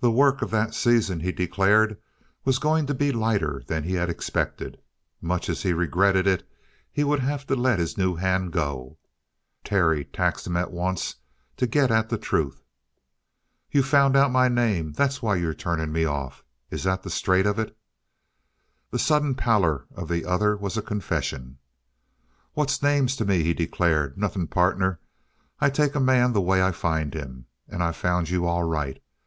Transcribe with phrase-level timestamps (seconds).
[0.00, 1.98] The work of that season, he declared,
[2.46, 4.80] was going to be lighter than he had expected.
[5.20, 6.48] Much as he regretted it,
[6.90, 8.96] he would have to let his new hand go.
[9.62, 11.16] Terry taxed him at once
[11.58, 12.62] to get at the truth.
[13.70, 14.94] "You've found out my name.
[14.94, 16.42] That's why you're turning me off.
[16.70, 17.76] Is that the straight of it?"
[18.90, 21.58] The sudden pallor of the other was a confession.
[22.54, 24.16] "What's names to me?" he declared.
[24.16, 24.98] "Nothing, partner.
[25.60, 27.44] I take a man the way I find him.
[27.68, 28.98] And I've found you all right.